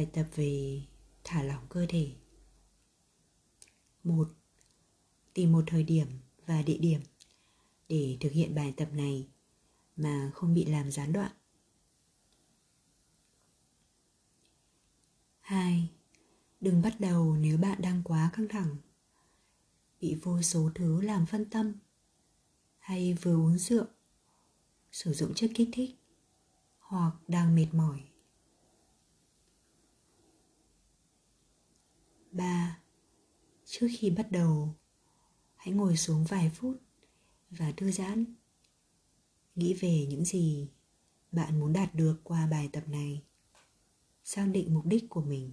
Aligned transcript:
Bài 0.00 0.08
tập 0.12 0.26
về 0.34 0.82
thả 1.24 1.42
lỏng 1.42 1.66
cơ 1.68 1.86
thể. 1.88 2.12
một 4.04 4.28
Tìm 5.34 5.52
một 5.52 5.64
thời 5.66 5.82
điểm 5.82 6.06
và 6.46 6.62
địa 6.62 6.78
điểm 6.78 7.00
để 7.88 8.16
thực 8.20 8.32
hiện 8.32 8.54
bài 8.54 8.74
tập 8.76 8.88
này 8.92 9.28
mà 9.96 10.30
không 10.34 10.54
bị 10.54 10.64
làm 10.64 10.90
gián 10.90 11.12
đoạn. 11.12 11.32
2. 15.40 15.88
Đừng 16.60 16.82
bắt 16.82 17.00
đầu 17.00 17.36
nếu 17.36 17.58
bạn 17.58 17.82
đang 17.82 18.02
quá 18.04 18.30
căng 18.32 18.48
thẳng, 18.48 18.76
bị 20.00 20.18
vô 20.22 20.42
số 20.42 20.70
thứ 20.74 21.00
làm 21.00 21.26
phân 21.26 21.50
tâm 21.50 21.72
hay 22.78 23.14
vừa 23.14 23.34
uống 23.34 23.58
rượu, 23.58 23.84
sử 24.92 25.12
dụng 25.12 25.34
chất 25.34 25.50
kích 25.54 25.68
thích 25.72 25.90
hoặc 26.78 27.12
đang 27.28 27.54
mệt 27.54 27.68
mỏi. 27.72 28.09
Trước 33.80 33.88
khi 33.98 34.10
bắt 34.10 34.32
đầu, 34.32 34.74
hãy 35.56 35.74
ngồi 35.74 35.96
xuống 35.96 36.24
vài 36.24 36.50
phút 36.54 36.76
và 37.50 37.72
thư 37.76 37.90
giãn. 37.90 38.24
Nghĩ 39.54 39.74
về 39.74 40.06
những 40.06 40.24
gì 40.24 40.68
bạn 41.32 41.60
muốn 41.60 41.72
đạt 41.72 41.94
được 41.94 42.20
qua 42.24 42.46
bài 42.46 42.68
tập 42.72 42.88
này. 42.88 43.22
Xác 44.24 44.46
định 44.52 44.74
mục 44.74 44.86
đích 44.86 45.04
của 45.08 45.22
mình. 45.22 45.50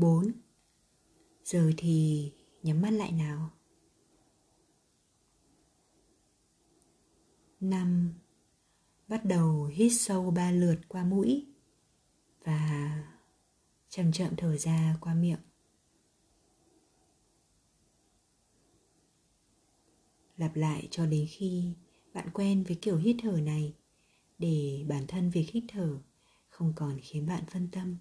4. 0.00 0.32
Giờ 1.44 1.72
thì 1.76 2.32
nhắm 2.62 2.80
mắt 2.82 2.90
lại 2.90 3.12
nào. 3.12 3.50
5. 7.60 8.14
Bắt 9.08 9.24
đầu 9.24 9.64
hít 9.64 9.92
sâu 9.94 10.30
ba 10.30 10.50
lượt 10.50 10.78
qua 10.88 11.04
mũi 11.04 11.46
và 12.44 12.90
chậm 13.88 14.12
chậm 14.12 14.36
thở 14.36 14.56
ra 14.56 14.96
qua 15.00 15.14
miệng. 15.14 15.40
Lặp 20.36 20.56
lại 20.56 20.88
cho 20.90 21.06
đến 21.06 21.26
khi 21.30 21.74
bạn 22.14 22.30
quen 22.34 22.64
với 22.64 22.78
kiểu 22.82 22.96
hít 22.96 23.16
thở 23.22 23.40
này 23.40 23.74
để 24.38 24.84
bản 24.88 25.04
thân 25.08 25.30
việc 25.30 25.50
hít 25.50 25.64
thở 25.68 25.98
không 26.48 26.72
còn 26.76 26.98
khiến 27.02 27.26
bạn 27.26 27.44
phân 27.46 27.68
tâm. 27.72 27.96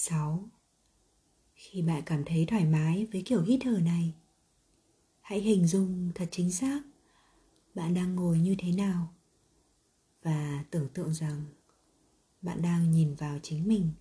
Sáu 0.00 0.48
Khi 1.54 1.82
bạn 1.82 2.02
cảm 2.06 2.24
thấy 2.24 2.46
thoải 2.46 2.64
mái 2.64 3.06
với 3.12 3.22
kiểu 3.26 3.42
hít 3.42 3.60
thở 3.62 3.80
này, 3.84 4.14
hãy 5.20 5.40
hình 5.40 5.66
dung 5.66 6.10
thật 6.14 6.28
chính 6.30 6.50
xác 6.50 6.80
bạn 7.74 7.94
đang 7.94 8.16
ngồi 8.16 8.38
như 8.38 8.54
thế 8.58 8.72
nào 8.72 9.14
và 10.22 10.64
tưởng 10.70 10.88
tượng 10.88 11.14
rằng 11.14 11.44
bạn 12.42 12.62
đang 12.62 12.90
nhìn 12.90 13.14
vào 13.14 13.38
chính 13.42 13.68
mình. 13.68 13.92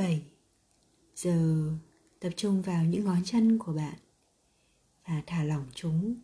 7. 0.00 0.22
Giờ 1.14 1.70
tập 2.20 2.30
trung 2.36 2.62
vào 2.62 2.84
những 2.84 3.04
ngón 3.04 3.24
chân 3.24 3.58
của 3.58 3.72
bạn 3.72 3.98
và 5.04 5.22
thả 5.26 5.44
lỏng 5.44 5.66
chúng. 5.74 6.20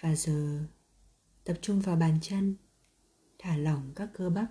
Và 0.00 0.14
giờ 0.14 0.64
tập 1.44 1.58
trung 1.62 1.80
vào 1.80 1.96
bàn 1.96 2.18
chân, 2.22 2.56
thả 3.38 3.56
lỏng 3.56 3.92
các 3.96 4.10
cơ 4.14 4.30
bắp. 4.30 4.46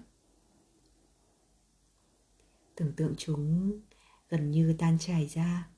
Tưởng 2.75 2.93
tượng 2.95 3.13
chúng 3.17 3.79
gần 4.29 4.51
như 4.51 4.75
tan 4.79 4.97
chảy 4.99 5.27
ra 5.27 5.69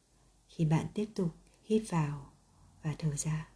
khi 0.48 0.66
bạn 0.66 0.86
tiếp 0.94 1.10
tục 1.16 1.36
hít 1.64 1.84
vào 1.90 2.34
và 2.82 2.96
thở 2.98 3.16
ra. 3.16 3.51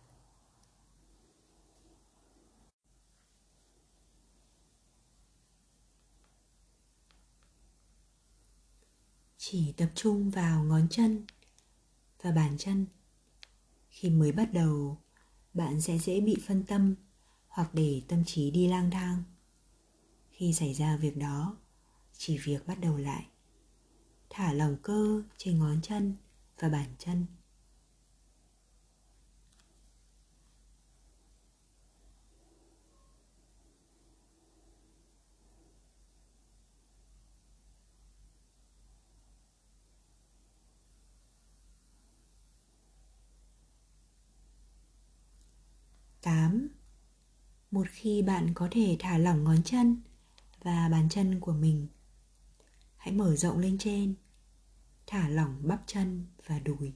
Chỉ 9.48 9.74
tập 9.78 9.90
trung 9.96 10.30
vào 10.30 10.64
ngón 10.64 10.88
chân 10.90 11.26
và 12.22 12.32
bàn 12.32 12.58
chân. 12.58 12.86
Khi 13.90 14.10
mới 14.10 14.32
bắt 14.32 14.54
đầu, 14.54 14.98
bạn 15.54 15.82
sẽ 15.82 15.98
dễ 15.98 16.22
bị 16.22 16.36
phân 16.48 16.64
tâm 16.64 16.96
hoặc 17.48 17.74
để 17.74 18.02
tâm 18.08 18.24
trí 18.26 18.52
đi 18.52 18.68
lang 18.68 18.92
thang. 18.92 19.24
Khi 20.32 20.54
xảy 20.54 20.74
ra 20.74 20.98
việc 20.98 21.18
đó, 21.18 21.58
chỉ 22.18 22.38
việc 22.38 22.68
bắt 22.68 22.80
đầu 22.80 22.98
lại. 22.98 23.26
Thả 24.30 24.54
lỏng 24.54 24.78
cơ 24.82 25.24
trên 25.38 25.60
ngón 25.60 25.82
chân 25.82 26.16
và 26.60 26.70
bàn 26.70 26.96
chân. 27.00 27.26
8. 46.26 46.68
Một 47.72 47.88
khi 47.92 48.22
bạn 48.22 48.54
có 48.54 48.68
thể 48.72 48.98
thả 49.00 49.18
lỏng 49.18 49.44
ngón 49.44 49.64
chân 49.64 50.02
và 50.64 50.90
bàn 50.92 51.10
chân 51.10 51.40
của 51.40 51.54
mình, 51.54 51.88
hãy 52.98 53.14
mở 53.14 53.36
rộng 53.36 53.60
lên 53.60 53.78
trên, 53.78 54.16
thả 55.08 55.30
lỏng 55.30 55.68
bắp 55.68 55.84
chân 55.88 56.26
và 56.46 56.60
đùi. 56.60 56.94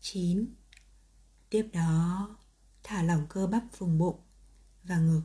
chín 0.00 0.46
Tiếp 1.50 1.68
đó, 1.72 2.28
thả 2.82 3.02
lỏng 3.02 3.26
cơ 3.28 3.46
bắp 3.46 3.62
vùng 3.78 3.98
bụng 3.98 4.20
và 4.84 4.98
ngực. 4.98 5.22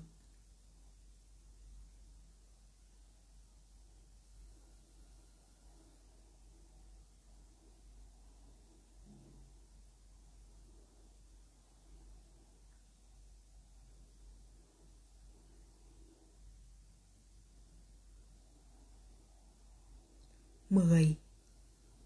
mười 20.70 21.18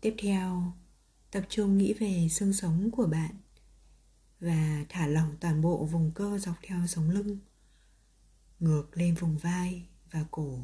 Tiếp 0.01 0.15
theo, 0.17 0.73
tập 1.31 1.43
trung 1.49 1.77
nghĩ 1.77 1.93
về 1.93 2.27
xương 2.31 2.53
sống 2.53 2.91
của 2.91 3.05
bạn 3.07 3.44
và 4.45 4.85
thả 4.89 5.07
lỏng 5.07 5.35
toàn 5.39 5.61
bộ 5.61 5.85
vùng 5.85 6.11
cơ 6.11 6.37
dọc 6.37 6.55
theo 6.61 6.87
sống 6.87 7.09
lưng, 7.09 7.37
ngược 8.59 8.97
lên 8.97 9.15
vùng 9.15 9.37
vai 9.37 9.87
và 10.11 10.25
cổ. 10.31 10.59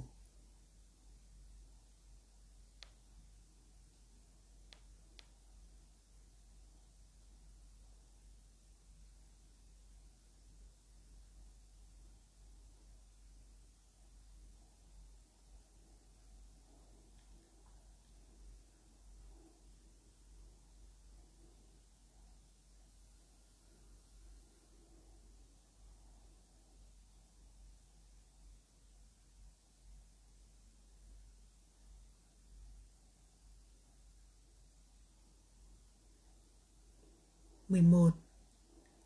11. 37.71 38.12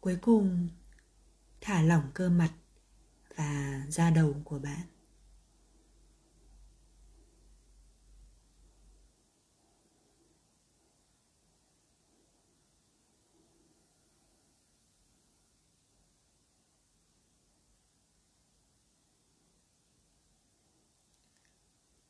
Cuối 0.02 0.18
cùng, 0.22 0.70
thả 1.62 1.82
lỏng 1.82 2.12
cơ 2.14 2.30
mặt 2.30 2.52
và 3.36 3.82
da 3.90 4.10
đầu 4.10 4.36
của 4.46 4.60
bạn. 4.60 4.82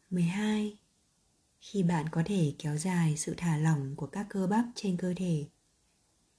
mười 0.10 0.24
hai 0.24 0.78
Khi 1.60 1.84
bạn 1.84 2.10
có 2.12 2.24
thể 2.26 2.56
kéo 2.60 2.78
dài 2.78 3.18
sự 3.18 3.34
thả 3.38 3.58
lỏng 3.58 3.96
của 3.96 4.08
các 4.08 4.28
cơ 4.30 4.48
bắp 4.48 4.66
trên 4.76 4.98
cơ 4.98 5.14
thể 5.18 5.48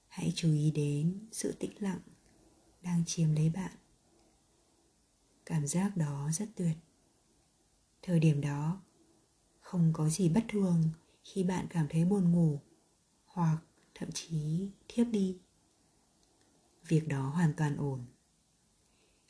hãy 0.07 0.33
chú 0.35 0.51
ý 0.53 0.71
đến 0.71 1.27
sự 1.31 1.51
tĩnh 1.51 1.71
lặng 1.79 1.99
đang 2.81 3.03
chiếm 3.05 3.35
lấy 3.35 3.49
bạn. 3.49 3.71
Cảm 5.45 5.67
giác 5.67 5.97
đó 5.97 6.29
rất 6.33 6.49
tuyệt. 6.55 6.77
Thời 8.01 8.19
điểm 8.19 8.41
đó, 8.41 8.81
không 9.59 9.93
có 9.93 10.09
gì 10.09 10.29
bất 10.29 10.45
thường 10.49 10.83
khi 11.23 11.43
bạn 11.43 11.67
cảm 11.69 11.87
thấy 11.89 12.05
buồn 12.05 12.31
ngủ 12.31 12.59
hoặc 13.25 13.57
thậm 13.95 14.09
chí 14.13 14.69
thiếp 14.87 15.07
đi. 15.07 15.37
Việc 16.87 17.07
đó 17.07 17.29
hoàn 17.29 17.53
toàn 17.53 17.77
ổn. 17.77 18.05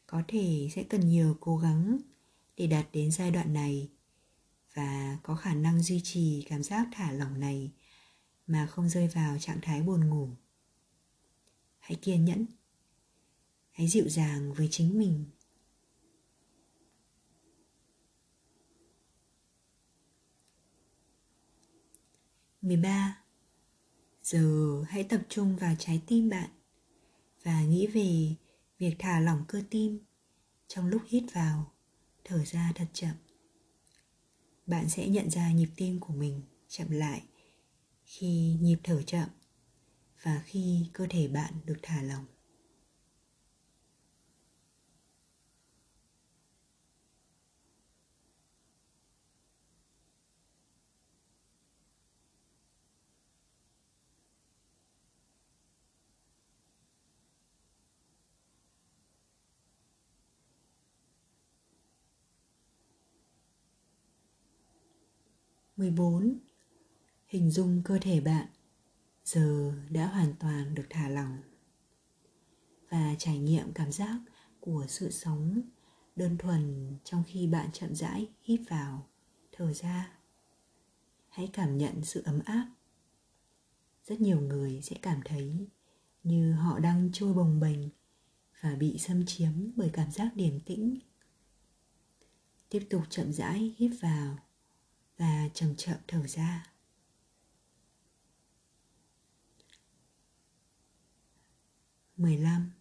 Có 0.07 0.23
thể 0.27 0.69
sẽ 0.71 0.83
cần 0.83 1.09
nhiều 1.09 1.37
cố 1.39 1.57
gắng 1.57 1.97
để 2.57 2.67
đạt 2.67 2.87
đến 2.91 3.11
giai 3.11 3.31
đoạn 3.31 3.53
này 3.53 3.89
và 4.73 5.17
có 5.23 5.35
khả 5.35 5.53
năng 5.53 5.81
duy 5.81 6.01
trì 6.03 6.45
cảm 6.49 6.63
giác 6.63 6.87
thả 6.91 7.11
lỏng 7.11 7.39
này 7.39 7.71
mà 8.47 8.67
không 8.67 8.89
rơi 8.89 9.07
vào 9.07 9.39
trạng 9.39 9.59
thái 9.61 9.81
buồn 9.81 10.09
ngủ 10.09 10.29
hãy 11.87 11.95
kiên 12.01 12.25
nhẫn. 12.25 12.45
Hãy 13.71 13.87
dịu 13.87 14.09
dàng 14.09 14.53
với 14.53 14.67
chính 14.71 14.99
mình. 14.99 15.25
Mười 22.61 22.77
ba, 22.77 23.23
giờ 24.23 24.83
hãy 24.89 25.03
tập 25.03 25.21
trung 25.29 25.55
vào 25.55 25.75
trái 25.79 26.01
tim 26.07 26.29
bạn 26.29 26.49
và 27.43 27.63
nghĩ 27.63 27.87
về 27.87 28.35
việc 28.77 28.95
thả 28.99 29.19
lỏng 29.19 29.45
cơ 29.47 29.63
tim 29.69 29.99
trong 30.67 30.87
lúc 30.87 31.01
hít 31.07 31.23
vào, 31.33 31.71
thở 32.23 32.45
ra 32.45 32.71
thật 32.75 32.87
chậm. 32.93 33.15
Bạn 34.65 34.89
sẽ 34.89 35.07
nhận 35.07 35.29
ra 35.29 35.51
nhịp 35.51 35.69
tim 35.75 35.99
của 35.99 36.13
mình 36.13 36.41
chậm 36.67 36.91
lại 36.91 37.23
khi 38.05 38.57
nhịp 38.61 38.77
thở 38.83 39.01
chậm 39.01 39.29
và 40.21 40.41
khi 40.45 40.89
cơ 40.93 41.07
thể 41.09 41.27
bạn 41.27 41.53
được 41.65 41.77
thả 41.81 42.01
lỏng. 42.01 42.25
Mười 65.77 65.91
bốn. 65.91 66.39
Hình 67.27 67.51
dung 67.51 67.81
cơ 67.85 67.97
thể 68.01 68.19
bạn 68.19 68.47
giờ 69.27 69.73
đã 69.89 70.07
hoàn 70.07 70.33
toàn 70.39 70.75
được 70.75 70.85
thả 70.89 71.09
lỏng. 71.09 71.37
Và 72.89 73.15
trải 73.19 73.39
nghiệm 73.39 73.73
cảm 73.73 73.91
giác 73.91 74.19
của 74.59 74.85
sự 74.87 75.11
sống 75.11 75.61
đơn 76.15 76.37
thuần 76.37 76.95
trong 77.03 77.23
khi 77.27 77.47
bạn 77.47 77.71
chậm 77.73 77.95
rãi 77.95 78.29
hít 78.41 78.61
vào 78.69 79.07
thở 79.51 79.73
ra. 79.73 80.11
Hãy 81.29 81.49
cảm 81.53 81.77
nhận 81.77 82.03
sự 82.03 82.21
ấm 82.25 82.39
áp. 82.45 82.69
Rất 84.05 84.21
nhiều 84.21 84.41
người 84.41 84.81
sẽ 84.81 84.95
cảm 85.01 85.21
thấy 85.25 85.67
như 86.23 86.53
họ 86.53 86.79
đang 86.79 87.09
trôi 87.13 87.33
bồng 87.33 87.59
bềnh 87.59 87.89
và 88.61 88.75
bị 88.75 88.97
xâm 88.97 89.25
chiếm 89.25 89.51
bởi 89.75 89.89
cảm 89.93 90.11
giác 90.11 90.31
điềm 90.35 90.59
tĩnh. 90.59 90.99
Tiếp 92.69 92.87
tục 92.89 93.01
chậm 93.09 93.33
rãi 93.33 93.75
hít 93.77 93.91
vào 94.01 94.37
và 95.17 95.49
chậm 95.53 95.75
chậm 95.75 95.97
thở 96.07 96.27
ra. 96.27 96.76
15 102.27 102.71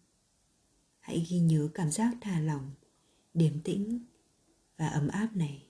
Hãy 1.00 1.26
ghi 1.28 1.38
nhớ 1.38 1.68
cảm 1.74 1.90
giác 1.90 2.14
thả 2.20 2.40
lỏng, 2.40 2.74
điềm 3.34 3.60
tĩnh 3.60 4.06
và 4.76 4.88
ấm 4.88 5.08
áp 5.08 5.36
này. 5.36 5.66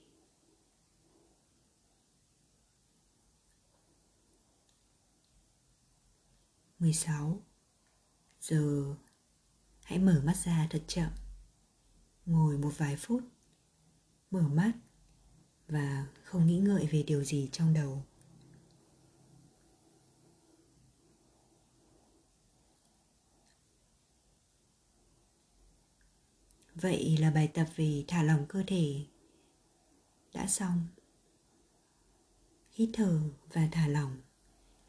mười 6.79 6.93
sáu. 6.93 7.45
Giờ 8.39 8.95
hãy 9.83 9.99
mở 9.99 10.21
mắt 10.25 10.37
ra 10.37 10.67
thật 10.69 10.83
chậm. 10.87 11.11
Ngồi 12.25 12.57
một 12.57 12.77
vài 12.77 12.95
phút 12.95 13.23
Mở 14.31 14.47
mắt 14.47 14.73
Và 15.67 16.07
không 16.23 16.47
nghĩ 16.47 16.59
ngợi 16.59 16.87
về 16.87 17.03
điều 17.03 17.23
gì 17.23 17.49
trong 17.51 17.73
đầu. 17.73 18.05
Vậy 26.81 27.17
là 27.17 27.31
bài 27.31 27.47
tập 27.53 27.67
về 27.75 28.03
thả 28.07 28.23
lỏng 28.23 28.45
cơ 28.49 28.63
thể 28.67 29.05
đã 30.33 30.47
xong. 30.47 30.87
Hít 32.71 32.89
thở 32.93 33.19
và 33.53 33.69
thả 33.71 33.87
lỏng 33.87 34.17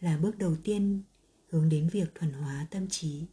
là 0.01 0.19
bước 0.19 0.39
đầu 0.39 0.57
tiên 0.65 1.03
hướng 1.49 1.69
đến 1.69 1.89
việc 1.93 2.15
thuần 2.15 2.33
hóa 2.33 2.67
tâm 2.71 2.89
trí. 2.89 3.27